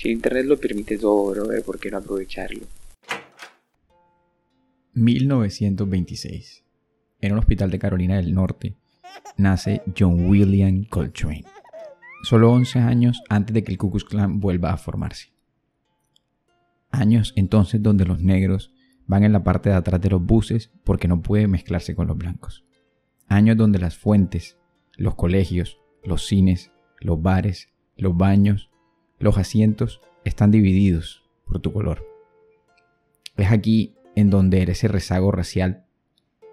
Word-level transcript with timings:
Si 0.00 0.10
internet 0.10 0.46
lo 0.46 0.56
permite 0.56 0.96
todo, 0.96 1.30
brother, 1.30 1.62
¿por 1.62 1.78
qué 1.78 1.90
no 1.90 1.98
aprovecharlo? 1.98 2.62
1926. 4.94 6.64
En 7.20 7.32
un 7.32 7.38
hospital 7.38 7.70
de 7.70 7.78
Carolina 7.78 8.16
del 8.16 8.32
Norte 8.32 8.78
nace 9.36 9.82
John 9.94 10.26
William 10.26 10.84
Coltrane, 10.84 11.44
solo 12.22 12.50
11 12.50 12.78
años 12.78 13.22
antes 13.28 13.52
de 13.52 13.62
que 13.62 13.72
el 13.72 13.76
Ku 13.76 13.90
Klux 13.90 14.06
Klan 14.06 14.40
vuelva 14.40 14.72
a 14.72 14.78
formarse. 14.78 15.34
Años 16.90 17.34
entonces 17.36 17.82
donde 17.82 18.06
los 18.06 18.22
negros 18.22 18.72
van 19.06 19.24
en 19.24 19.34
la 19.34 19.44
parte 19.44 19.68
de 19.68 19.74
atrás 19.74 20.00
de 20.00 20.08
los 20.08 20.24
buses 20.24 20.72
porque 20.82 21.08
no 21.08 21.20
pueden 21.20 21.50
mezclarse 21.50 21.94
con 21.94 22.06
los 22.06 22.16
blancos. 22.16 22.64
Años 23.26 23.58
donde 23.58 23.78
las 23.78 23.98
fuentes, 23.98 24.56
los 24.96 25.14
colegios, 25.14 25.78
los 26.02 26.26
cines, 26.26 26.72
los 27.00 27.20
bares, 27.20 27.68
los 27.98 28.16
baños, 28.16 28.69
los 29.20 29.36
asientos 29.36 30.00
están 30.24 30.50
divididos 30.50 31.22
por 31.44 31.60
tu 31.60 31.72
color. 31.72 32.04
Es 33.36 33.52
aquí 33.52 33.94
en 34.16 34.30
donde 34.30 34.62
ese 34.62 34.88
rezago 34.88 35.30
racial 35.30 35.84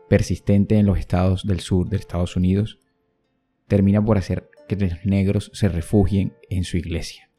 persistente 0.09 0.77
en 0.77 0.85
los 0.85 0.99
estados 0.99 1.47
del 1.47 1.61
sur 1.61 1.89
de 1.89 1.97
Estados 1.97 2.35
Unidos 2.35 2.79
termina 3.67 4.03
por 4.03 4.17
hacer 4.17 4.49
que 4.67 4.75
los 4.75 5.05
negros 5.05 5.49
se 5.53 5.69
refugien 5.69 6.33
en 6.49 6.65
su 6.65 6.77
iglesia, 6.77 7.29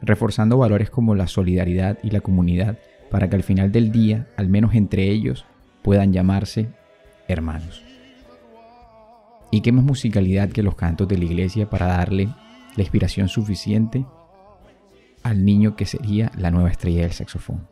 reforzando 0.00 0.56
valores 0.56 0.88
como 0.88 1.14
la 1.14 1.26
solidaridad 1.26 1.98
y 2.02 2.10
la 2.10 2.20
comunidad 2.20 2.78
para 3.10 3.28
que 3.28 3.36
al 3.36 3.42
final 3.42 3.70
del 3.70 3.92
día, 3.92 4.28
al 4.36 4.48
menos 4.48 4.74
entre 4.74 5.10
ellos, 5.10 5.44
puedan 5.82 6.12
llamarse 6.12 6.68
hermanos. 7.28 7.82
¿Y 9.50 9.60
qué 9.62 9.72
más 9.72 9.84
musicalidad 9.84 10.50
que 10.50 10.62
los 10.62 10.74
cantos 10.74 11.06
de 11.08 11.18
la 11.18 11.24
iglesia 11.24 11.68
para 11.68 11.86
darle 11.86 12.28
la 12.76 12.82
inspiración 12.82 13.28
suficiente 13.28 14.04
al 15.24 15.44
niño 15.44 15.74
que 15.74 15.86
sería 15.86 16.30
la 16.38 16.52
nueva 16.52 16.70
estrella 16.70 17.02
del 17.02 17.10
saxofón? 17.10 17.66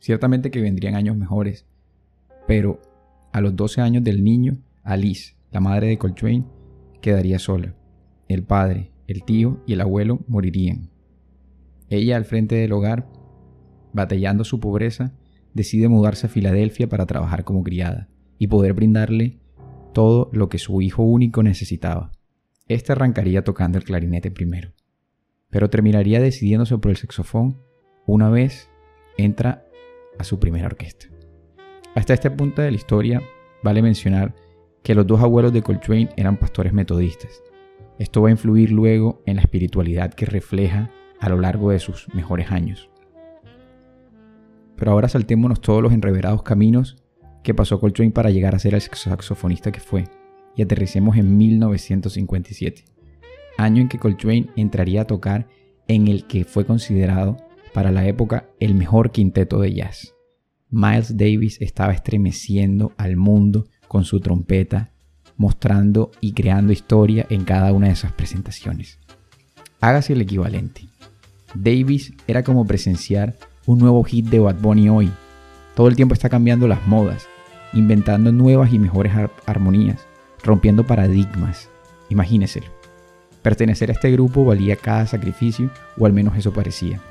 Ciertamente 0.00 0.50
que 0.50 0.60
vendrían 0.60 0.96
años 0.96 1.16
mejores, 1.16 1.66
pero 2.46 2.82
a 3.32 3.40
los 3.40 3.56
12 3.56 3.80
años 3.80 4.04
del 4.04 4.22
niño, 4.22 4.58
Alice, 4.82 5.34
la 5.50 5.60
madre 5.60 5.86
de 5.86 5.96
Coltrane, 5.96 6.44
quedaría 7.00 7.38
sola. 7.38 7.74
El 8.28 8.44
padre, 8.44 8.92
el 9.06 9.24
tío 9.24 9.62
y 9.66 9.72
el 9.72 9.80
abuelo 9.80 10.20
morirían. 10.28 10.90
Ella 11.88 12.16
al 12.16 12.24
frente 12.24 12.56
del 12.56 12.72
hogar, 12.72 13.08
batallando 13.92 14.44
su 14.44 14.60
pobreza, 14.60 15.14
decide 15.54 15.88
mudarse 15.88 16.26
a 16.26 16.30
Filadelfia 16.30 16.88
para 16.88 17.06
trabajar 17.06 17.44
como 17.44 17.62
criada 17.62 18.08
y 18.38 18.48
poder 18.48 18.74
brindarle 18.74 19.38
todo 19.92 20.28
lo 20.32 20.48
que 20.48 20.58
su 20.58 20.82
hijo 20.82 21.02
único 21.02 21.42
necesitaba. 21.42 22.12
Este 22.66 22.92
arrancaría 22.92 23.44
tocando 23.44 23.78
el 23.78 23.84
clarinete 23.84 24.30
primero, 24.30 24.72
pero 25.54 25.70
terminaría 25.70 26.20
decidiéndose 26.20 26.76
por 26.78 26.90
el 26.90 26.96
saxofón 26.96 27.56
una 28.06 28.28
vez 28.28 28.68
entra 29.16 29.64
a 30.18 30.24
su 30.24 30.40
primera 30.40 30.66
orquesta. 30.66 31.06
Hasta 31.94 32.12
este 32.12 32.28
punto 32.28 32.60
de 32.60 32.72
la 32.72 32.76
historia 32.76 33.22
vale 33.62 33.80
mencionar 33.80 34.34
que 34.82 34.96
los 34.96 35.06
dos 35.06 35.20
abuelos 35.22 35.52
de 35.52 35.62
Coltrane 35.62 36.08
eran 36.16 36.38
pastores 36.38 36.72
metodistas. 36.72 37.40
Esto 38.00 38.20
va 38.20 38.30
a 38.30 38.32
influir 38.32 38.72
luego 38.72 39.22
en 39.26 39.36
la 39.36 39.42
espiritualidad 39.42 40.12
que 40.12 40.26
refleja 40.26 40.90
a 41.20 41.28
lo 41.28 41.38
largo 41.38 41.70
de 41.70 41.78
sus 41.78 42.12
mejores 42.12 42.50
años. 42.50 42.90
Pero 44.74 44.90
ahora 44.90 45.08
saltémonos 45.08 45.60
todos 45.60 45.80
los 45.80 45.92
enreverados 45.92 46.42
caminos 46.42 46.96
que 47.44 47.54
pasó 47.54 47.78
Coltrane 47.78 48.10
para 48.10 48.30
llegar 48.30 48.56
a 48.56 48.58
ser 48.58 48.74
el 48.74 48.80
saxofonista 48.80 49.70
que 49.70 49.78
fue 49.78 50.02
y 50.56 50.62
aterricemos 50.62 51.16
en 51.16 51.36
1957, 51.36 52.86
año 53.56 53.82
en 53.82 53.88
que 53.88 53.98
Coltrane 53.98 54.48
entraría 54.56 55.02
a 55.02 55.06
tocar 55.06 55.48
en 55.88 56.08
el 56.08 56.26
que 56.26 56.44
fue 56.44 56.64
considerado 56.64 57.36
para 57.72 57.90
la 57.90 58.06
época 58.06 58.48
el 58.60 58.74
mejor 58.74 59.10
quinteto 59.10 59.60
de 59.60 59.74
jazz. 59.74 60.14
Miles 60.70 61.16
Davis 61.16 61.60
estaba 61.60 61.92
estremeciendo 61.92 62.92
al 62.96 63.16
mundo 63.16 63.66
con 63.88 64.04
su 64.04 64.20
trompeta, 64.20 64.92
mostrando 65.36 66.10
y 66.20 66.32
creando 66.32 66.72
historia 66.72 67.26
en 67.30 67.44
cada 67.44 67.72
una 67.72 67.88
de 67.88 67.92
esas 67.92 68.12
presentaciones. 68.12 68.98
Hágase 69.80 70.14
el 70.14 70.22
equivalente. 70.22 70.88
Davis 71.54 72.12
era 72.26 72.42
como 72.42 72.66
presenciar 72.66 73.36
un 73.66 73.78
nuevo 73.78 74.02
hit 74.04 74.26
de 74.26 74.40
Bad 74.40 74.60
Bunny 74.60 74.88
hoy. 74.88 75.10
Todo 75.74 75.88
el 75.88 75.96
tiempo 75.96 76.14
está 76.14 76.28
cambiando 76.28 76.66
las 76.66 76.86
modas, 76.86 77.28
inventando 77.72 78.32
nuevas 78.32 78.72
y 78.72 78.78
mejores 78.78 79.12
armonías, 79.46 80.06
rompiendo 80.42 80.84
paradigmas. 80.84 81.70
Imagíneselo. 82.08 82.83
Pertenecer 83.44 83.90
a 83.90 83.92
este 83.92 84.10
grupo 84.10 84.42
valía 84.46 84.74
cada 84.74 85.06
sacrificio, 85.06 85.70
o 85.98 86.06
al 86.06 86.14
menos 86.14 86.34
eso 86.34 86.54
parecía. 86.54 87.02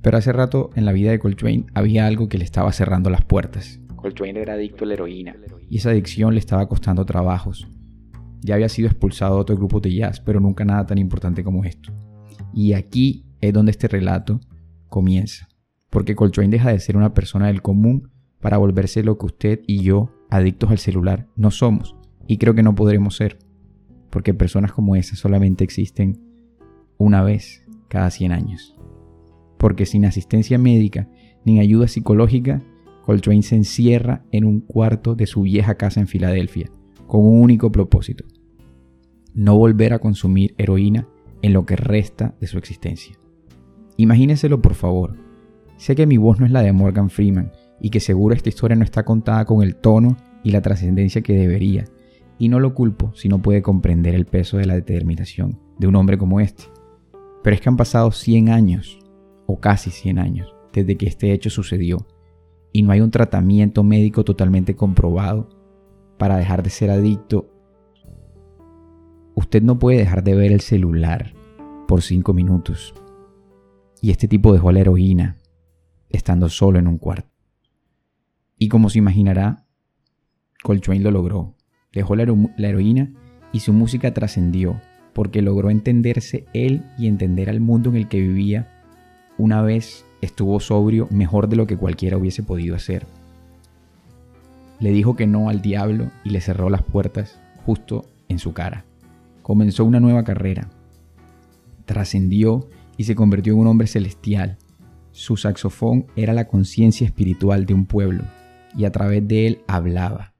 Pero 0.00 0.16
hace 0.16 0.32
rato 0.32 0.70
en 0.74 0.86
la 0.86 0.92
vida 0.92 1.10
de 1.10 1.18
Coltrane 1.18 1.66
había 1.74 2.06
algo 2.06 2.30
que 2.30 2.38
le 2.38 2.44
estaba 2.44 2.72
cerrando 2.72 3.10
las 3.10 3.22
puertas. 3.22 3.78
Coltrane 3.94 4.40
era 4.40 4.54
adicto 4.54 4.84
a 4.84 4.86
la 4.86 4.94
heroína. 4.94 5.36
Y 5.68 5.76
esa 5.76 5.90
adicción 5.90 6.32
le 6.32 6.40
estaba 6.40 6.66
costando 6.66 7.04
trabajos. 7.04 7.68
Ya 8.40 8.54
había 8.54 8.70
sido 8.70 8.88
expulsado 8.88 9.34
de 9.34 9.42
otro 9.42 9.56
grupo 9.58 9.80
de 9.80 9.92
jazz, 9.92 10.18
pero 10.18 10.40
nunca 10.40 10.64
nada 10.64 10.86
tan 10.86 10.96
importante 10.96 11.44
como 11.44 11.64
esto. 11.64 11.92
Y 12.54 12.72
aquí 12.72 13.26
es 13.42 13.52
donde 13.52 13.72
este 13.72 13.88
relato 13.88 14.40
comienza. 14.88 15.46
Porque 15.90 16.16
Coltrane 16.16 16.48
deja 16.48 16.72
de 16.72 16.80
ser 16.80 16.96
una 16.96 17.12
persona 17.12 17.48
del 17.48 17.60
común 17.60 18.08
para 18.40 18.56
volverse 18.56 19.02
lo 19.02 19.18
que 19.18 19.26
usted 19.26 19.60
y 19.66 19.82
yo, 19.82 20.08
adictos 20.30 20.70
al 20.70 20.78
celular, 20.78 21.26
no 21.36 21.50
somos. 21.50 21.96
Y 22.26 22.38
creo 22.38 22.54
que 22.54 22.62
no 22.62 22.74
podremos 22.74 23.14
ser. 23.16 23.36
Porque 24.10 24.34
personas 24.34 24.72
como 24.72 24.96
esas 24.96 25.18
solamente 25.18 25.64
existen 25.64 26.18
una 26.98 27.22
vez 27.22 27.64
cada 27.88 28.10
100 28.10 28.32
años 28.32 28.76
porque 29.58 29.86
sin 29.86 30.04
asistencia 30.04 30.58
médica 30.58 31.08
ni 31.44 31.60
ayuda 31.60 31.88
psicológica, 31.88 32.62
Coltrane 33.04 33.42
se 33.42 33.56
encierra 33.56 34.24
en 34.32 34.44
un 34.44 34.60
cuarto 34.60 35.14
de 35.14 35.26
su 35.26 35.42
vieja 35.42 35.76
casa 35.76 36.00
en 36.00 36.08
Filadelfia, 36.08 36.70
con 37.06 37.24
un 37.24 37.40
único 37.40 37.70
propósito, 37.70 38.24
no 39.34 39.56
volver 39.56 39.92
a 39.92 40.00
consumir 40.00 40.54
heroína 40.58 41.06
en 41.42 41.52
lo 41.52 41.64
que 41.66 41.76
resta 41.76 42.34
de 42.40 42.48
su 42.48 42.58
existencia. 42.58 43.16
Imagínenselo 43.96 44.60
por 44.60 44.74
favor. 44.74 45.16
Sé 45.76 45.94
que 45.94 46.06
mi 46.06 46.16
voz 46.16 46.40
no 46.40 46.46
es 46.46 46.52
la 46.52 46.62
de 46.62 46.72
Morgan 46.72 47.10
Freeman 47.10 47.52
y 47.80 47.90
que 47.90 48.00
seguro 48.00 48.34
esta 48.34 48.48
historia 48.48 48.76
no 48.76 48.84
está 48.84 49.04
contada 49.04 49.44
con 49.44 49.62
el 49.62 49.76
tono 49.76 50.16
y 50.42 50.50
la 50.50 50.62
trascendencia 50.62 51.22
que 51.22 51.34
debería, 51.34 51.84
y 52.38 52.48
no 52.48 52.60
lo 52.60 52.74
culpo 52.74 53.12
si 53.14 53.28
no 53.28 53.40
puede 53.40 53.62
comprender 53.62 54.14
el 54.14 54.26
peso 54.26 54.58
de 54.58 54.66
la 54.66 54.74
determinación 54.74 55.58
de 55.78 55.86
un 55.86 55.96
hombre 55.96 56.18
como 56.18 56.40
este. 56.40 56.64
Pero 57.42 57.54
es 57.54 57.60
que 57.60 57.68
han 57.68 57.76
pasado 57.76 58.10
100 58.10 58.48
años 58.48 58.98
o 59.46 59.60
casi 59.60 59.90
100 59.90 60.18
años 60.18 60.54
desde 60.72 60.96
que 60.96 61.06
este 61.06 61.32
hecho 61.32 61.50
sucedió 61.50 62.06
y 62.72 62.82
no 62.82 62.92
hay 62.92 63.00
un 63.00 63.10
tratamiento 63.10 63.82
médico 63.82 64.24
totalmente 64.24 64.76
comprobado 64.76 65.48
para 66.18 66.36
dejar 66.36 66.62
de 66.62 66.70
ser 66.70 66.90
adicto, 66.90 67.50
usted 69.34 69.62
no 69.62 69.78
puede 69.78 69.98
dejar 69.98 70.22
de 70.22 70.34
ver 70.34 70.52
el 70.52 70.60
celular 70.60 71.32
por 71.88 72.02
5 72.02 72.34
minutos. 72.34 72.94
Y 74.02 74.10
este 74.10 74.28
tipo 74.28 74.52
dejó 74.52 74.72
la 74.72 74.80
heroína 74.80 75.38
estando 76.10 76.48
solo 76.48 76.78
en 76.78 76.86
un 76.86 76.98
cuarto. 76.98 77.30
Y 78.58 78.68
como 78.68 78.90
se 78.90 78.98
imaginará, 78.98 79.66
Coltrane 80.62 81.00
lo 81.00 81.10
logró. 81.10 81.55
Dejó 81.96 82.14
la, 82.14 82.24
heroína 82.58 83.10
y 83.52 83.60
su 83.60 83.72
música 83.72 84.12
trascendió 84.12 84.78
porque 85.14 85.40
logró 85.40 85.70
entenderse 85.70 86.44
él 86.52 86.82
y 86.98 87.06
entender 87.06 87.48
al 87.48 87.58
mundo 87.58 87.88
en 87.88 87.96
el 87.96 88.06
que 88.06 88.20
vivía 88.20 88.68
una 89.38 89.62
vez 89.62 90.04
estuvo 90.20 90.60
sobrio 90.60 91.08
mejor 91.10 91.48
de 91.48 91.56
lo 91.56 91.66
que 91.66 91.78
cualquiera 91.78 92.18
hubiese 92.18 92.42
podido 92.42 92.76
hacer. 92.76 93.06
Le 94.78 94.90
dijo 94.90 95.16
que 95.16 95.26
no 95.26 95.48
al 95.48 95.62
diablo 95.62 96.10
y 96.22 96.28
le 96.28 96.42
cerró 96.42 96.68
las 96.68 96.82
puertas 96.82 97.40
justo 97.64 98.04
en 98.28 98.38
su 98.38 98.52
cara. 98.52 98.84
Comenzó 99.40 99.86
una 99.86 99.98
nueva 99.98 100.22
carrera. 100.22 100.68
Trascendió 101.86 102.68
y 102.98 103.04
se 103.04 103.14
convirtió 103.14 103.54
en 103.54 103.60
un 103.60 103.68
hombre 103.68 103.86
celestial. 103.86 104.58
Su 105.12 105.38
saxofón 105.38 106.08
era 106.14 106.34
la 106.34 106.46
conciencia 106.46 107.06
espiritual 107.06 107.64
de 107.64 107.72
un 107.72 107.86
pueblo 107.86 108.24
y 108.76 108.84
a 108.84 108.92
través 108.92 109.26
de 109.26 109.46
él 109.46 109.60
hablaba. 109.66 110.35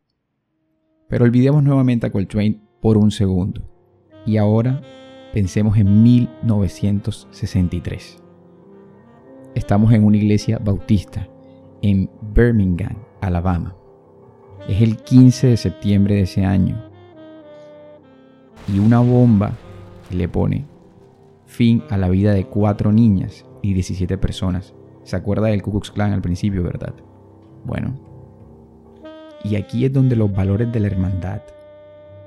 Pero 1.09 1.25
olvidemos 1.25 1.63
nuevamente 1.63 2.07
a 2.07 2.13
Coltrane 2.13 2.61
por 2.81 2.99
un 2.99 3.11
segundo 3.11 3.63
y 4.25 4.37
ahora 4.39 4.81
pensemos 5.33 5.77
en 5.79 6.03
1963. 6.03 8.23
Estamos 9.55 9.93
en 9.93 10.05
una 10.05 10.17
iglesia 10.17 10.59
bautista 10.59 11.29
en 11.83 12.11
Birmingham, 12.35 12.97
Alabama. 13.21 13.77
Es 14.69 14.83
el 14.83 14.97
15 14.97 15.47
de 15.49 15.57
septiembre 15.57 16.17
de 16.17 16.23
ese 16.23 16.45
año. 16.45 16.83
Y 18.73 18.81
una 18.81 18.99
bomba 18.99 19.53
le 20.11 20.29
pone 20.29 20.65
fin 21.47 21.85
a 21.89 21.97
la 21.97 22.09
vida 22.09 22.33
de 22.33 22.47
cuatro 22.47 22.91
niñas 22.93 23.47
y 23.63 23.75
17 23.75 24.19
personas. 24.19 24.75
¿Se 25.05 25.15
acuerda 25.15 25.47
del 25.47 25.63
Ku 25.63 25.71
Klux 25.71 25.93
Klan 25.93 26.13
al 26.13 26.23
principio, 26.23 26.65
verdad? 26.65 26.95
Bueno. 27.65 28.06
Y 29.49 29.55
aquí 29.55 29.85
es 29.85 29.93
donde 29.93 30.17
los 30.17 30.33
valores 30.33 30.73
de 30.73 30.81
la 30.81 30.89
hermandad, 30.89 31.41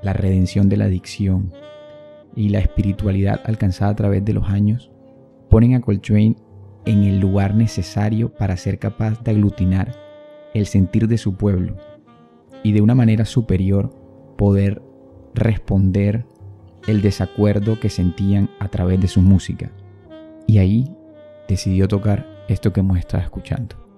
la 0.00 0.14
redención 0.14 0.70
de 0.70 0.78
la 0.78 0.86
adicción 0.86 1.52
y 2.34 2.48
la 2.48 2.60
espiritualidad 2.60 3.42
alcanzada 3.44 3.90
a 3.90 3.96
través 3.96 4.24
de 4.24 4.32
los 4.32 4.48
años 4.48 4.90
ponen 5.50 5.74
a 5.74 5.82
Coltrane 5.82 6.36
en 6.86 7.02
el 7.02 7.20
lugar 7.20 7.54
necesario 7.54 8.32
para 8.32 8.56
ser 8.56 8.78
capaz 8.78 9.22
de 9.22 9.32
aglutinar 9.32 9.92
el 10.54 10.64
sentir 10.64 11.08
de 11.08 11.18
su 11.18 11.34
pueblo 11.34 11.76
y 12.62 12.72
de 12.72 12.80
una 12.80 12.94
manera 12.94 13.26
superior 13.26 13.90
poder 14.38 14.80
responder 15.34 16.24
el 16.86 17.02
desacuerdo 17.02 17.78
que 17.80 17.90
sentían 17.90 18.48
a 18.60 18.68
través 18.68 18.98
de 18.98 19.08
su 19.08 19.20
música. 19.20 19.70
Y 20.46 20.56
ahí 20.56 20.90
decidió 21.48 21.86
tocar 21.86 22.26
esto 22.48 22.72
que 22.72 22.80
hemos 22.80 22.98
estado 22.98 23.22
escuchando. 23.22 23.89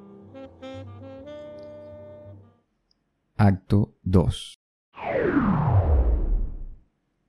Acto 3.45 3.99
2. 4.05 4.55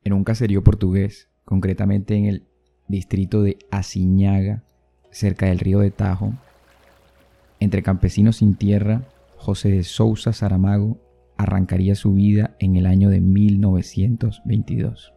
En 0.04 0.14
un 0.14 0.24
caserío 0.24 0.64
portugués, 0.64 1.28
concretamente 1.44 2.16
en 2.16 2.26
el 2.26 2.44
distrito 2.88 3.42
de 3.42 3.58
Asiñaga, 3.72 4.64
cerca 5.10 5.48
del 5.48 5.58
río 5.58 5.80
de 5.80 5.90
Tajo, 5.90 6.36
entre 7.60 7.82
campesinos 7.82 8.36
sin 8.36 8.54
tierra, 8.54 9.08
José 9.38 9.72
de 9.72 9.82
Sousa 9.82 10.34
Saramago 10.34 11.02
arrancaría 11.36 11.96
su 11.96 12.14
vida 12.14 12.56
en 12.60 12.76
el 12.76 12.86
año 12.86 13.10
de 13.10 13.20
1922. 13.20 15.16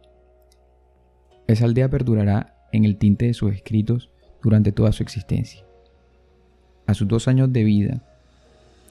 Esa 1.45 1.65
aldea 1.65 1.91
perdurará 1.91 2.55
en 2.71 2.85
el 2.85 2.97
tinte 2.97 3.27
de 3.27 3.35
sus 3.35 3.53
escritos 3.53 4.09
durante 4.41 4.71
toda 4.71 4.91
su 4.91 5.03
existencia. 5.03 5.63
A 6.87 6.95
sus 6.95 7.07
dos 7.07 7.27
años 7.27 7.53
de 7.53 7.63
vida, 7.63 8.01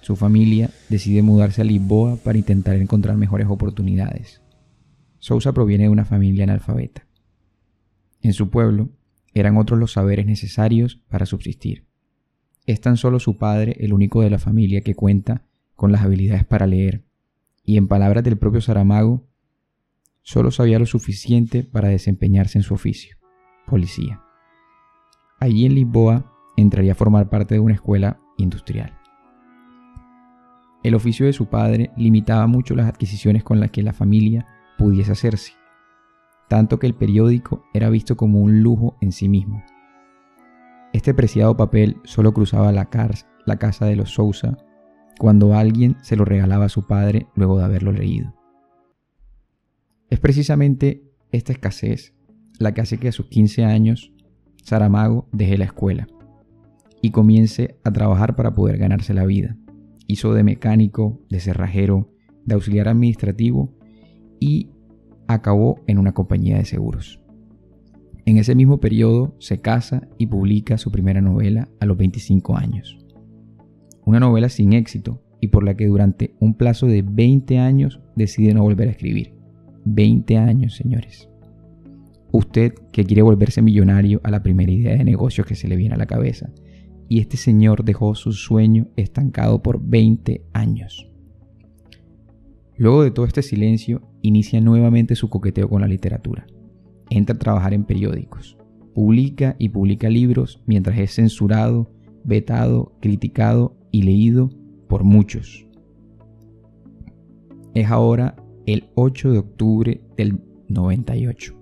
su 0.07 0.15
familia 0.15 0.71
decide 0.89 1.21
mudarse 1.21 1.63
a 1.63 1.65
Lisboa 1.65 2.15
para 2.15 2.39
intentar 2.39 2.77
encontrar 2.77 3.17
mejores 3.17 3.49
oportunidades. 3.49 4.41
Sousa 5.19 5.53
proviene 5.53 5.83
de 5.83 5.91
una 5.91 6.05
familia 6.05 6.45
analfabeta. 6.45 7.09
En 8.23 8.33
su 8.33 8.49
pueblo 8.49 8.89
eran 9.35 9.57
otros 9.57 9.81
los 9.81 9.95
saberes 9.95 10.25
necesarios 10.25 11.03
para 11.09 11.27
subsistir. 11.27 11.89
Es 12.67 12.81
tan 12.81 12.97
solo 12.97 13.19
su 13.19 13.37
padre 13.37 13.79
el 13.81 13.93
único 13.93 14.23
de 14.23 14.31
la 14.31 14.39
familia 14.39 14.81
que 14.81 14.95
cuenta 14.95 15.43
con 15.75 15.91
las 15.91 16.03
habilidades 16.03 16.45
para 16.45 16.69
leer, 16.69 17.03
y 17.65 17.77
en 17.77 17.89
palabras 17.89 18.23
del 18.23 18.39
propio 18.39 18.61
Saramago, 18.61 19.27
solo 20.23 20.53
sabía 20.53 20.79
lo 20.79 20.87
suficiente 20.87 21.65
para 21.65 21.89
desempeñarse 21.89 22.59
en 22.59 22.63
su 22.63 22.75
oficio, 22.75 23.17
policía. 23.67 24.23
Allí 25.41 25.67
en 25.67 25.75
Lisboa 25.75 26.33
entraría 26.57 26.93
a 26.93 26.95
formar 26.95 27.29
parte 27.29 27.55
de 27.55 27.61
una 27.61 27.75
escuela 27.75 28.21
industrial. 28.39 28.97
El 30.87 30.95
oficio 30.95 31.27
de 31.27 31.33
su 31.33 31.47
padre 31.47 31.91
limitaba 31.97 32.47
mucho 32.47 32.77
las 32.77 32.87
adquisiciones 32.87 33.43
con 33.43 33.59
las 33.59 33.73
que 33.73 33.83
la 33.83 33.93
familia 33.93 34.47
pudiese 34.79 35.11
hacerse, 35.11 35.53
tanto 36.49 36.79
que 36.79 36.87
el 36.87 36.95
periódico 36.95 37.65
era 37.75 37.91
visto 37.91 38.17
como 38.17 38.41
un 38.41 38.63
lujo 38.63 38.97
en 39.01 39.11
sí 39.11 39.29
mismo. 39.29 39.65
Este 40.93 41.13
preciado 41.13 41.57
papel 41.57 41.97
solo 42.05 42.33
cruzaba 42.33 42.71
la, 42.71 42.89
la 43.47 43.57
casa 43.57 43.87
de 43.87 43.97
los 43.97 44.11
Sousa 44.11 44.59
cuando 45.19 45.55
alguien 45.55 45.97
se 46.03 46.15
lo 46.15 46.25
regalaba 46.25 46.67
a 46.67 46.69
su 46.69 46.87
padre 46.87 47.27
luego 47.35 47.59
de 47.59 47.65
haberlo 47.65 47.91
leído. 47.91 48.33
Es 50.09 50.21
precisamente 50.21 51.03
esta 51.33 51.51
escasez 51.51 52.15
la 52.61 52.75
que 52.75 52.83
hace 52.83 52.99
que 52.99 53.09
a 53.09 53.13
sus 53.13 53.27
15 53.27 53.65
años 53.65 54.13
Saramago 54.63 55.29
deje 55.33 55.59
la 55.59 55.65
escuela 55.65 56.07
y 57.03 57.11
comience 57.11 57.77
a 57.83 57.91
trabajar 57.91 58.37
para 58.37 58.55
poder 58.55 58.79
ganarse 58.79 59.15
la 59.15 59.25
vida. 59.25 59.57
Hizo 60.07 60.35
de 60.35 60.45
mecánico, 60.45 61.21
de 61.29 61.41
cerrajero, 61.41 62.11
de 62.45 62.55
auxiliar 62.55 62.89
administrativo 62.89 63.75
y 64.39 64.71
acabó 65.27 65.83
en 65.87 65.99
una 65.99 66.13
compañía 66.13 66.59
de 66.59 66.65
seguros. 66.65 67.21
En 68.25 68.39
ese 68.39 68.55
mismo 68.55 68.81
periodo 68.81 69.35
se 69.39 69.61
casa 69.61 70.09
y 70.19 70.27
publica 70.27 70.79
su 70.79 70.91
primera 70.91 71.21
novela 71.21 71.69
a 71.81 71.87
los 71.87 71.97
25 71.97 72.57
años. 72.57 72.99
Una 74.05 74.21
novela 74.21 74.49
sin 74.49 74.73
éxito 74.73 75.23
y 75.41 75.49
por 75.49 75.65
la 75.65 75.77
que 75.77 75.87
durante 75.87 76.35
un 76.41 76.55
plazo 76.55 76.87
de 76.87 77.03
20 77.03 77.59
años 77.59 78.01
decide 78.17 78.55
no 78.55 78.63
volver 78.63 78.89
a 78.89 78.93
escribir. 78.93 79.35
20 79.85 80.39
años, 80.39 80.75
señores. 80.75 81.29
Usted 82.33 82.75
que 82.93 83.05
quiere 83.05 83.23
volverse 83.23 83.63
millonario 83.63 84.21
a 84.25 84.31
la 84.31 84.43
primera 84.43 84.73
idea 84.73 84.97
de 84.97 85.05
negocio 85.05 85.45
que 85.45 85.55
se 85.55 85.69
le 85.69 85.77
viene 85.77 85.95
a 85.95 85.99
la 85.99 86.07
cabeza. 86.07 86.51
Y 87.09 87.21
este 87.21 87.37
señor 87.37 87.85
dejó 87.85 88.15
su 88.15 88.33
sueño 88.33 88.89
estancado 88.97 89.63
por 89.63 89.81
20 89.81 90.45
años. 90.53 91.11
Luego 92.77 93.03
de 93.03 93.11
todo 93.11 93.27
este 93.27 93.43
silencio, 93.43 94.03
inicia 94.23 94.61
nuevamente 94.61 95.15
su 95.15 95.31
coqueteo 95.31 95.69
con 95.69 95.81
la 95.81 95.89
literatura. 95.89 96.47
Entra 97.09 97.35
a 97.35 97.39
trabajar 97.39 97.73
en 97.73 97.85
periódicos. 97.85 98.59
Publica 98.95 99.57
y 99.59 99.71
publica 99.71 100.11
libros 100.11 100.63
mientras 100.67 100.99
es 100.99 101.15
censurado, 101.15 101.91
vetado, 102.25 102.93
criticado 103.01 103.77
y 103.91 104.03
leído 104.03 104.51
por 104.89 105.05
muchos. 105.05 105.67
Es 107.75 107.91
ahora 107.91 108.37
el 108.67 108.85
8 108.95 109.33
de 109.33 109.39
octubre 109.39 110.01
del 110.17 110.41
98. 110.69 111.55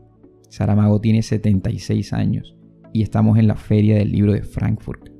Saramago 0.49 1.01
tiene 1.01 1.23
76 1.23 2.13
años 2.13 2.57
y 2.93 3.03
estamos 3.03 3.39
en 3.39 3.49
la 3.49 3.57
feria 3.57 3.97
del 3.97 4.13
libro 4.13 4.33
de 4.33 4.43
Frankfurt. 4.43 5.14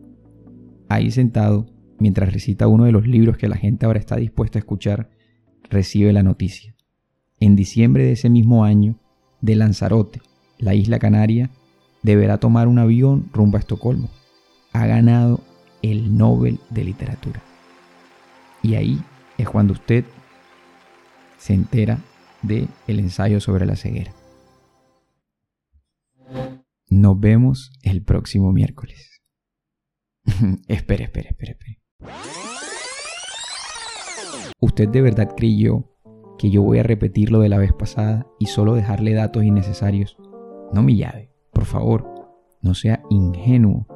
Ahí 0.95 1.11
sentado, 1.11 1.67
mientras 1.99 2.33
recita 2.33 2.69
uno 2.69 2.85
de 2.85 2.93
los 2.93 3.05
libros 3.05 3.37
que 3.37 3.49
la 3.49 3.57
gente 3.57 3.85
ahora 3.85 3.99
está 3.99 4.15
dispuesta 4.15 4.59
a 4.59 4.61
escuchar, 4.61 5.11
recibe 5.69 6.13
la 6.13 6.23
noticia. 6.23 6.77
En 7.41 7.57
diciembre 7.57 8.05
de 8.05 8.13
ese 8.13 8.31
mismo 8.31 8.63
año, 8.63 9.01
de 9.41 9.57
Lanzarote, 9.57 10.23
la 10.57 10.77
isla 10.77 11.01
canaria, 11.01 11.51
deberá 12.05 12.39
tomar 12.39 12.69
un 12.69 12.79
avión 12.79 13.29
rumbo 13.33 13.57
a 13.57 13.61
Estocolmo. 13.61 14.09
Ha 14.73 14.87
ganado 14.87 15.41
el 15.83 16.17
Nobel 16.17 16.61
de 16.71 16.85
Literatura. 16.85 17.43
Y 18.63 18.77
ahí 18.77 19.03
es 19.37 19.49
cuando 19.49 19.73
usted 19.73 20.05
se 21.39 21.55
entera 21.55 21.99
de 22.43 22.69
el 22.87 23.01
ensayo 23.01 23.41
sobre 23.41 23.67
la 23.67 23.75
ceguera. 23.75 24.13
Nos 26.89 27.19
vemos 27.19 27.73
el 27.83 28.01
próximo 28.01 28.53
miércoles. 28.53 29.14
espere, 30.69 31.05
espere, 31.05 31.29
espere, 31.31 31.53
espere. 31.53 31.81
¿Usted 34.61 34.89
de 34.89 35.03
verdad 35.03 35.35
creyó 35.37 35.91
que 36.39 36.51
yo 36.51 36.63
voy 36.63 36.79
a 36.79 36.83
repetir 36.83 37.31
lo 37.31 37.41
de 37.41 37.49
la 37.49 37.59
vez 37.59 37.73
pasada 37.73 38.27
y 38.39 38.47
solo 38.47 38.75
dejarle 38.75 39.15
datos 39.15 39.45
innecesarios? 39.45 40.17
No 40.73 40.83
me 40.83 40.97
llave, 40.97 41.31
por 41.53 41.65
favor, 41.65 42.07
no 42.63 42.75
sea 42.75 43.03
ingenuo. 43.11 43.87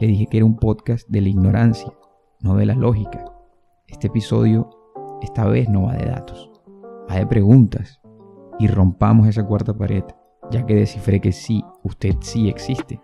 Le 0.00 0.06
dije 0.06 0.26
que 0.26 0.38
era 0.38 0.46
un 0.46 0.56
podcast 0.56 1.08
de 1.08 1.20
la 1.20 1.28
ignorancia, 1.28 1.92
no 2.40 2.56
de 2.56 2.66
la 2.66 2.74
lógica. 2.74 3.24
Este 3.86 4.06
episodio 4.08 4.70
esta 5.22 5.46
vez 5.46 5.68
no 5.68 5.84
va 5.84 5.94
de 5.94 6.06
datos, 6.06 6.50
va 7.10 7.16
de 7.16 7.26
preguntas. 7.26 8.00
Y 8.58 8.68
rompamos 8.68 9.28
esa 9.28 9.44
cuarta 9.44 9.76
pared 9.76 10.04
ya 10.50 10.64
que 10.66 10.74
descifré 10.74 11.20
que 11.20 11.32
sí, 11.32 11.64
usted 11.82 12.14
sí 12.20 12.48
existe. 12.48 13.00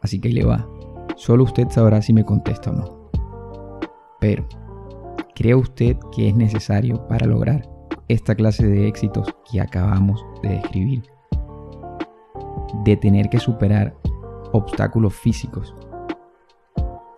Así 0.00 0.20
que 0.20 0.28
ahí 0.28 0.34
le 0.34 0.44
va. 0.44 0.68
Solo 1.16 1.44
usted 1.44 1.68
sabrá 1.70 2.02
si 2.02 2.12
me 2.12 2.24
contesta 2.24 2.70
o 2.70 2.74
no. 2.74 3.10
Pero, 4.20 4.46
¿cree 5.34 5.54
usted 5.54 5.96
que 6.14 6.28
es 6.28 6.34
necesario 6.34 7.06
para 7.08 7.26
lograr 7.26 7.68
esta 8.08 8.34
clase 8.34 8.66
de 8.66 8.86
éxitos 8.86 9.34
que 9.50 9.60
acabamos 9.60 10.24
de 10.42 10.50
describir? 10.50 11.02
De 12.84 12.96
tener 12.96 13.28
que 13.28 13.38
superar 13.38 13.96
obstáculos 14.52 15.14
físicos. 15.14 15.74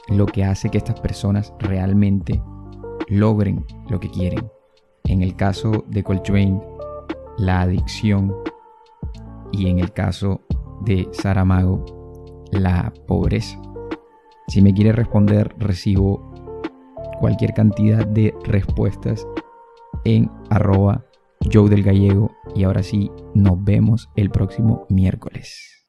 Lo 0.09 0.27
que 0.27 0.45
hace 0.45 0.71
que 0.71 0.79
estas 0.79 1.01
personas 1.01 1.53
realmente 1.59 2.43
logren 3.09 3.65
lo 3.89 4.01
que 4.01 4.11
quieren. 4.11 4.51
En 5.05 5.23
el 5.23 5.37
caso 5.37 5.85
de 5.89 6.03
Coltrane, 6.03 6.61
la 7.37 7.63
adicción 7.63 8.35
y 9.53 9.69
en 9.69 9.79
el 9.79 9.93
caso 9.93 10.41
de 10.83 11.09
Saramago, 11.13 11.85
la 12.51 12.93
pobreza. 13.07 13.61
Si 14.49 14.63
me 14.63 14.75
quiere 14.75 14.93
responder, 14.93 15.55
recibo 15.59 16.33
cualquier 17.21 17.55
cantidad 17.55 18.07
de 18.07 18.35
respuestas 18.45 19.27
en 20.05 20.31
arroba 20.51 21.05
Joe 21.53 21.69
del 21.69 21.83
Gallego 21.83 22.31
y 22.55 22.65
ahora 22.65 22.83
sí, 22.83 23.11
nos 23.35 23.63
vemos 23.63 24.11
el 24.17 24.31
próximo 24.31 24.87
miércoles. 24.89 25.84